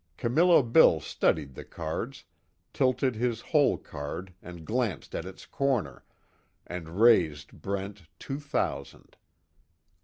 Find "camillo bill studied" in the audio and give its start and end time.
0.17-1.53